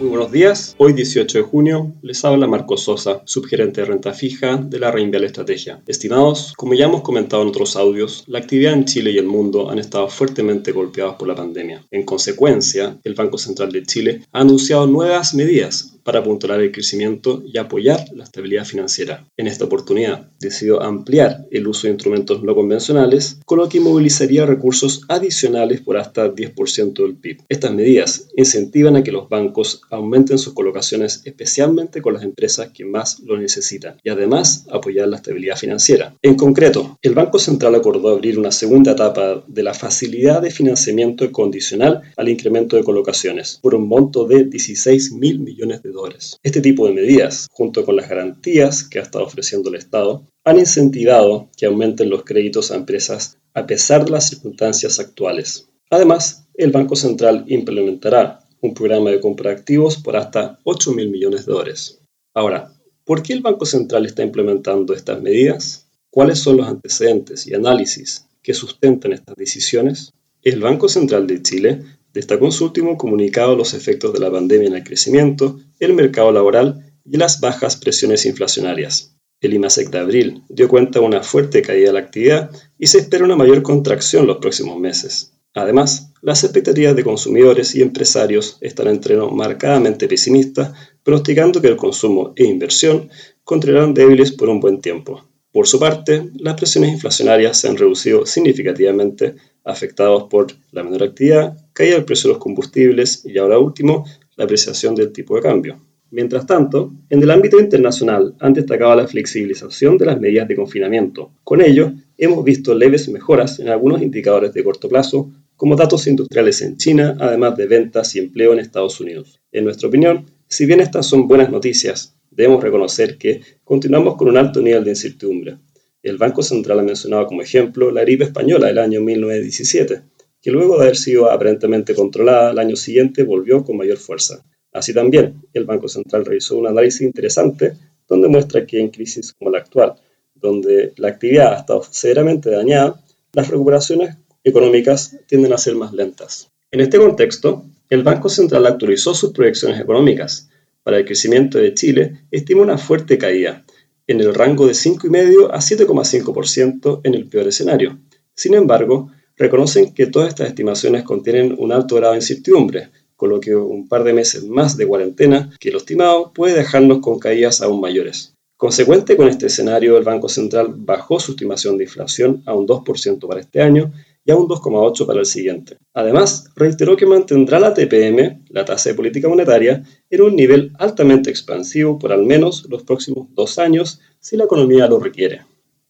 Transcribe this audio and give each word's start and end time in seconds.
Muy 0.00 0.08
buenos 0.08 0.32
días. 0.32 0.74
Hoy 0.78 0.94
18 0.94 1.36
de 1.36 1.44
junio 1.44 1.92
les 2.00 2.24
habla 2.24 2.46
Marco 2.46 2.78
Sosa, 2.78 3.20
subgerente 3.26 3.82
de 3.82 3.86
renta 3.88 4.14
fija 4.14 4.56
de 4.56 4.78
la 4.78 4.90
Reinvial 4.90 5.24
Estrategia. 5.24 5.82
Estimados, 5.86 6.54
como 6.56 6.72
ya 6.72 6.86
hemos 6.86 7.02
comentado 7.02 7.42
en 7.42 7.48
otros 7.48 7.76
audios, 7.76 8.24
la 8.26 8.38
actividad 8.38 8.72
en 8.72 8.86
Chile 8.86 9.10
y 9.10 9.18
el 9.18 9.26
mundo 9.26 9.68
han 9.68 9.78
estado 9.78 10.08
fuertemente 10.08 10.72
golpeadas 10.72 11.16
por 11.16 11.28
la 11.28 11.34
pandemia. 11.34 11.84
En 11.90 12.04
consecuencia, 12.04 12.96
el 13.04 13.12
Banco 13.12 13.36
Central 13.36 13.72
de 13.72 13.82
Chile 13.82 14.22
ha 14.32 14.40
anunciado 14.40 14.86
nuevas 14.86 15.34
medidas 15.34 15.98
para 16.02 16.20
apuntalar 16.20 16.60
el 16.60 16.72
crecimiento 16.72 17.42
y 17.44 17.58
apoyar 17.58 18.06
la 18.14 18.24
estabilidad 18.24 18.64
financiera. 18.64 19.26
En 19.36 19.46
esta 19.46 19.66
oportunidad, 19.66 20.28
decidió 20.40 20.82
ampliar 20.82 21.46
el 21.50 21.66
uso 21.66 21.86
de 21.86 21.92
instrumentos 21.92 22.42
no 22.42 22.54
convencionales, 22.54 23.38
con 23.44 23.58
lo 23.58 23.68
que 23.68 23.80
movilizaría 23.80 24.46
recursos 24.46 25.02
adicionales 25.08 25.80
por 25.82 25.98
hasta 25.98 26.34
10% 26.34 26.94
del 26.94 27.16
PIB. 27.16 27.42
Estas 27.48 27.72
medidas 27.72 28.28
incentivan 28.36 28.96
a 28.96 29.02
que 29.02 29.12
los 29.12 29.28
bancos 29.28 29.82
aumenten 29.90 30.38
sus 30.38 30.54
colocaciones, 30.54 31.22
especialmente 31.24 32.00
con 32.00 32.14
las 32.14 32.22
empresas 32.22 32.70
que 32.70 32.84
más 32.84 33.20
lo 33.20 33.36
necesitan, 33.36 33.96
y 34.02 34.10
además 34.10 34.66
apoyar 34.70 35.08
la 35.08 35.16
estabilidad 35.16 35.56
financiera. 35.56 36.14
En 36.22 36.36
concreto, 36.36 36.98
el 37.02 37.14
Banco 37.14 37.38
Central 37.38 37.74
acordó 37.74 38.08
abrir 38.08 38.38
una 38.38 38.52
segunda 38.52 38.92
etapa 38.92 39.44
de 39.46 39.62
la 39.62 39.74
facilidad 39.74 40.42
de 40.42 40.50
financiamiento 40.50 41.30
condicional 41.32 42.02
al 42.16 42.28
incremento 42.28 42.76
de 42.76 42.84
colocaciones, 42.84 43.58
por 43.62 43.74
un 43.74 43.88
monto 43.88 44.24
de 44.26 44.44
16 44.44 45.12
mil 45.12 45.40
millones 45.40 45.82
de 45.82 45.90
dólares. 45.90 46.38
Este 46.42 46.60
tipo 46.60 46.86
de 46.86 46.94
medidas, 46.94 47.46
junto 47.50 47.84
con 47.84 47.96
las 47.96 48.08
garantías 48.08 48.84
que 48.84 48.98
ha 48.98 49.02
estado 49.02 49.24
ofreciendo 49.24 49.70
el 49.70 49.76
Estado, 49.76 50.24
han 50.44 50.58
incentivado 50.58 51.48
que 51.56 51.66
aumenten 51.66 52.10
los 52.10 52.24
créditos 52.24 52.70
a 52.70 52.76
empresas 52.76 53.38
a 53.54 53.66
pesar 53.66 54.04
de 54.04 54.12
las 54.12 54.28
circunstancias 54.28 54.98
actuales. 55.00 55.68
Además, 55.90 56.46
el 56.54 56.70
Banco 56.70 56.94
Central 56.94 57.44
implementará 57.48 58.40
un 58.60 58.74
programa 58.74 59.10
de 59.10 59.20
compra 59.20 59.50
de 59.50 59.56
activos 59.56 59.96
por 59.96 60.16
hasta 60.16 60.58
8 60.64 60.92
mil 60.92 61.10
millones 61.10 61.46
de 61.46 61.52
dólares. 61.52 62.00
Ahora, 62.34 62.72
¿por 63.04 63.22
qué 63.22 63.32
el 63.32 63.42
Banco 63.42 63.66
Central 63.66 64.06
está 64.06 64.22
implementando 64.22 64.94
estas 64.94 65.20
medidas? 65.20 65.88
¿Cuáles 66.10 66.38
son 66.38 66.56
los 66.56 66.66
antecedentes 66.66 67.46
y 67.46 67.54
análisis 67.54 68.26
que 68.42 68.54
sustentan 68.54 69.12
estas 69.12 69.36
decisiones? 69.36 70.12
El 70.42 70.60
Banco 70.60 70.88
Central 70.88 71.26
de 71.26 71.42
Chile 71.42 71.82
Destacó 72.12 72.46
en 72.46 72.52
su 72.52 72.64
último 72.64 72.96
comunicado 72.96 73.54
los 73.54 73.72
efectos 73.72 74.12
de 74.12 74.18
la 74.18 74.32
pandemia 74.32 74.68
en 74.68 74.74
el 74.74 74.84
crecimiento, 74.84 75.60
el 75.78 75.94
mercado 75.94 76.32
laboral 76.32 76.92
y 77.04 77.16
las 77.16 77.40
bajas 77.40 77.76
presiones 77.76 78.26
inflacionarias. 78.26 79.16
El 79.40 79.54
IMASEC 79.54 79.90
de 79.90 79.98
abril 79.98 80.42
dio 80.48 80.68
cuenta 80.68 80.98
de 80.98 81.06
una 81.06 81.22
fuerte 81.22 81.62
caída 81.62 81.88
de 81.88 81.92
la 81.92 82.00
actividad 82.00 82.50
y 82.78 82.88
se 82.88 82.98
espera 82.98 83.24
una 83.24 83.36
mayor 83.36 83.62
contracción 83.62 84.26
los 84.26 84.38
próximos 84.38 84.78
meses. 84.78 85.32
Además, 85.54 86.12
las 86.22 86.44
expectativas 86.44 86.94
de 86.94 87.02
consumidores 87.02 87.74
y 87.74 87.82
empresarios 87.82 88.58
están 88.60 88.88
en 88.88 89.00
treno 89.00 89.30
marcadamente 89.30 90.06
pesimista, 90.06 90.72
pronosticando 91.02 91.60
que 91.60 91.68
el 91.68 91.76
consumo 91.76 92.32
e 92.36 92.44
inversión 92.44 93.08
continuarán 93.42 93.94
débiles 93.94 94.32
por 94.32 94.48
un 94.48 94.60
buen 94.60 94.80
tiempo. 94.80 95.24
Por 95.52 95.66
su 95.66 95.80
parte, 95.80 96.30
las 96.36 96.54
presiones 96.54 96.92
inflacionarias 96.92 97.58
se 97.58 97.68
han 97.68 97.76
reducido 97.76 98.24
significativamente, 98.24 99.34
afectados 99.64 100.24
por 100.30 100.46
la 100.70 100.84
menor 100.84 101.02
actividad, 101.02 101.56
caída 101.72 101.96
del 101.96 102.04
precio 102.04 102.28
de 102.28 102.34
los 102.34 102.42
combustibles 102.42 103.24
y 103.24 103.36
ahora 103.36 103.58
último, 103.58 104.04
la 104.36 104.44
apreciación 104.44 104.94
del 104.94 105.12
tipo 105.12 105.34
de 105.34 105.42
cambio. 105.42 105.80
Mientras 106.12 106.46
tanto, 106.46 106.92
en 107.08 107.22
el 107.22 107.30
ámbito 107.30 107.60
internacional 107.60 108.34
han 108.40 108.52
destacado 108.52 108.94
la 108.96 109.06
flexibilización 109.06 109.96
de 109.96 110.06
las 110.06 110.20
medidas 110.20 110.48
de 110.48 110.56
confinamiento. 110.56 111.30
Con 111.44 111.60
ello, 111.62 111.92
hemos 112.18 112.44
visto 112.44 112.74
leves 112.74 113.08
mejoras 113.08 113.60
en 113.60 113.68
algunos 113.68 114.02
indicadores 114.02 114.52
de 114.52 114.64
corto 114.64 114.88
plazo, 114.88 115.30
como 115.60 115.76
datos 115.76 116.06
industriales 116.06 116.62
en 116.62 116.78
China, 116.78 117.18
además 117.20 117.54
de 117.54 117.66
ventas 117.66 118.16
y 118.16 118.18
empleo 118.18 118.54
en 118.54 118.60
Estados 118.60 118.98
Unidos. 118.98 119.42
En 119.52 119.64
nuestra 119.64 119.88
opinión, 119.88 120.24
si 120.48 120.64
bien 120.64 120.80
estas 120.80 121.04
son 121.04 121.28
buenas 121.28 121.50
noticias, 121.50 122.16
debemos 122.30 122.62
reconocer 122.62 123.18
que 123.18 123.42
continuamos 123.62 124.16
con 124.16 124.28
un 124.28 124.38
alto 124.38 124.62
nivel 124.62 124.84
de 124.84 124.92
incertidumbre. 124.92 125.58
El 126.02 126.16
Banco 126.16 126.42
Central 126.42 126.80
ha 126.80 126.82
mencionado 126.82 127.26
como 127.26 127.42
ejemplo 127.42 127.90
la 127.90 128.00
gripe 128.00 128.24
española 128.24 128.68
del 128.68 128.78
año 128.78 129.02
1917, 129.02 130.00
que 130.40 130.50
luego 130.50 130.78
de 130.78 130.84
haber 130.84 130.96
sido 130.96 131.30
aparentemente 131.30 131.94
controlada 131.94 132.52
el 132.52 132.58
año 132.58 132.76
siguiente 132.76 133.22
volvió 133.22 133.62
con 133.62 133.76
mayor 133.76 133.98
fuerza. 133.98 134.42
Así 134.72 134.94
también, 134.94 135.42
el 135.52 135.66
Banco 135.66 135.88
Central 135.88 136.24
realizó 136.24 136.56
un 136.56 136.68
análisis 136.68 137.02
interesante 137.02 137.74
donde 138.08 138.28
muestra 138.28 138.64
que 138.64 138.80
en 138.80 138.88
crisis 138.88 139.34
como 139.34 139.50
la 139.50 139.58
actual, 139.58 139.96
donde 140.34 140.94
la 140.96 141.08
actividad 141.08 141.52
ha 141.52 141.58
estado 141.58 141.82
severamente 141.82 142.48
dañada, 142.48 143.04
las 143.34 143.48
recuperaciones 143.48 144.16
económicas 144.44 145.16
tienden 145.26 145.52
a 145.52 145.58
ser 145.58 145.76
más 145.76 145.92
lentas. 145.92 146.50
En 146.70 146.80
este 146.80 146.98
contexto, 146.98 147.64
el 147.88 148.02
Banco 148.02 148.28
Central 148.28 148.66
actualizó 148.66 149.14
sus 149.14 149.32
proyecciones 149.32 149.80
económicas, 149.80 150.48
para 150.82 150.98
el 150.98 151.04
crecimiento 151.04 151.58
de 151.58 151.74
Chile 151.74 152.22
estima 152.30 152.62
una 152.62 152.78
fuerte 152.78 153.18
caída, 153.18 153.64
en 154.06 154.20
el 154.20 154.34
rango 154.34 154.66
de 154.66 154.72
5,5 154.72 155.50
a 155.52 155.58
7,5% 155.58 157.00
en 157.04 157.14
el 157.14 157.28
peor 157.28 157.48
escenario. 157.48 157.98
Sin 158.34 158.54
embargo, 158.54 159.10
reconocen 159.36 159.92
que 159.92 160.06
todas 160.06 160.30
estas 160.30 160.48
estimaciones 160.48 161.02
contienen 161.04 161.54
un 161.58 161.72
alto 161.72 161.96
grado 161.96 162.14
de 162.14 162.18
incertidumbre, 162.18 162.90
con 163.14 163.28
lo 163.28 163.40
que 163.40 163.54
un 163.54 163.88
par 163.88 164.04
de 164.04 164.14
meses 164.14 164.44
más 164.44 164.76
de 164.76 164.86
cuarentena 164.86 165.50
que 165.60 165.70
lo 165.70 165.78
estimado 165.78 166.32
puede 166.32 166.54
dejarnos 166.54 167.00
con 167.00 167.18
caídas 167.18 167.60
aún 167.60 167.80
mayores. 167.80 168.34
Consecuente 168.56 169.16
con 169.16 169.28
este 169.28 169.46
escenario, 169.46 169.98
el 169.98 170.04
Banco 170.04 170.28
Central 170.28 170.74
bajó 170.74 171.20
su 171.20 171.32
estimación 171.32 171.76
de 171.76 171.84
inflación 171.84 172.42
a 172.46 172.54
un 172.54 172.66
2% 172.66 173.28
para 173.28 173.40
este 173.40 173.60
año 173.60 173.92
y 174.24 174.30
a 174.30 174.36
un 174.36 174.48
2,8% 174.48 175.06
para 175.06 175.20
el 175.20 175.26
siguiente. 175.26 175.78
Además, 175.94 176.50
reiteró 176.54 176.96
que 176.96 177.06
mantendrá 177.06 177.58
la 177.58 177.74
TPM, 177.74 178.44
la 178.48 178.64
tasa 178.64 178.90
de 178.90 178.94
política 178.94 179.28
monetaria, 179.28 179.82
en 180.10 180.22
un 180.22 180.36
nivel 180.36 180.72
altamente 180.78 181.30
expansivo 181.30 181.98
por 181.98 182.12
al 182.12 182.24
menos 182.24 182.66
los 182.68 182.82
próximos 182.82 183.28
dos 183.34 183.58
años 183.58 184.00
si 184.20 184.36
la 184.36 184.44
economía 184.44 184.86
lo 184.86 184.98
requiere. 184.98 185.42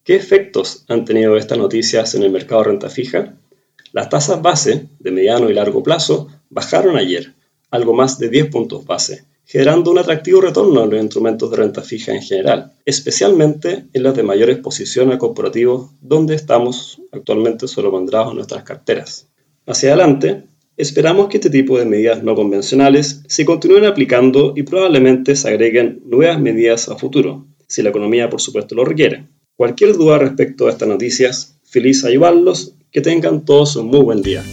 ¿Qué 0.05 0.17
efectos 0.17 0.85
han 0.89 1.05
tenido 1.05 1.37
estas 1.37 1.59
noticias 1.59 2.15
en 2.15 2.23
el 2.23 2.31
mercado 2.31 2.63
de 2.63 2.69
renta 2.69 2.89
fija? 2.89 3.35
Las 3.93 4.09
tasas 4.09 4.41
base 4.41 4.87
de 4.99 5.11
mediano 5.11 5.51
y 5.51 5.55
largo 5.55 5.83
plazo 5.83 6.29
bajaron 6.49 6.97
ayer, 6.97 7.35
algo 7.71 7.93
más 7.93 8.19
de 8.19 8.29
10 8.29 8.51
puntos 8.51 8.87
base, 8.87 9.25
generando 9.51 9.91
un 9.91 9.99
atractivo 9.99 10.41
retorno 10.41 10.85
en 10.85 10.91
los 10.91 11.01
instrumentos 11.01 11.51
de 11.51 11.57
renta 11.57 11.83
fija 11.83 12.13
en 12.13 12.23
general, 12.23 12.73
especialmente 12.85 13.87
en 13.93 14.03
las 14.05 14.15
de 14.15 14.23
mayor 14.23 14.49
exposición 14.49 15.11
al 15.11 15.19
corporativo, 15.19 15.93
donde 16.01 16.37
estamos 16.37 17.03
actualmente 17.11 17.67
solo 17.67 17.91
mandados 17.91 18.31
en 18.31 18.37
nuestras 18.37 18.63
carteras. 18.63 19.27
Hacia 19.67 19.89
adelante, 19.89 20.45
esperamos 20.77 21.27
que 21.27 21.39
este 21.39 21.51
tipo 21.51 21.77
de 21.81 21.85
medidas 21.85 22.23
no 22.23 22.37
convencionales 22.37 23.25
se 23.27 23.45
continúen 23.45 23.87
aplicando 23.87 24.53
y 24.55 24.63
probablemente 24.63 25.35
se 25.35 25.49
agreguen 25.49 26.01
nuevas 26.07 26.41
medidas 26.41 26.89
a 26.89 26.95
futuro, 26.95 27.49
si 27.67 27.83
la 27.83 27.91
economía 27.91 28.31
por 28.31 28.41
supuesto 28.41 28.77
lo 28.77 28.85
requiere. 28.85 29.27
Cualquier 29.57 29.95
duda 29.95 30.19
respecto 30.19 30.69
a 30.69 30.71
estas 30.71 30.89
noticias, 30.89 31.59
feliz 31.65 32.05
ayudarlos, 32.05 32.77
que 32.93 33.01
tengan 33.01 33.45
todos 33.45 33.75
un 33.75 33.89
muy 33.89 34.01
buen 34.01 34.23
día. 34.23 34.45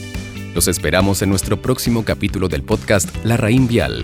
Los 0.56 0.68
esperamos 0.68 1.22
en 1.22 1.30
nuestro 1.30 1.62
próximo 1.62 2.04
capítulo 2.04 2.48
del 2.48 2.64
podcast 2.64 3.10
La 3.24 3.38
Raín 3.38 3.68
Vial 3.68 4.04